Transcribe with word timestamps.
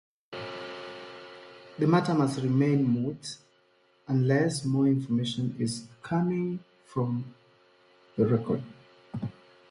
The 1.77 1.85
matter 1.85 2.15
must 2.15 2.41
remain 2.41 2.85
moot 2.87 3.37
unless 4.07 4.65
more 4.65 4.87
information 4.87 5.55
is 5.59 5.85
forthcoming 5.85 6.63
from 6.87 7.35
the 8.17 8.25
record. 8.25 8.63